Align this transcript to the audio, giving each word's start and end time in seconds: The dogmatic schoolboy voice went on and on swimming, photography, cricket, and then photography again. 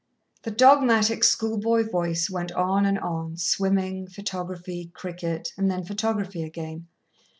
The 0.41 0.49
dogmatic 0.49 1.23
schoolboy 1.23 1.87
voice 1.87 2.27
went 2.27 2.51
on 2.53 2.87
and 2.87 2.97
on 2.97 3.37
swimming, 3.37 4.07
photography, 4.07 4.89
cricket, 4.95 5.53
and 5.55 5.69
then 5.69 5.85
photography 5.85 6.41
again. 6.41 6.87